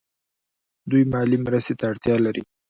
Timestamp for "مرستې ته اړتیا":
1.45-2.15